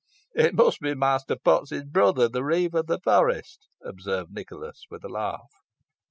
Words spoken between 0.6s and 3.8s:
be Master Potts's brother, the reeve of the forest,"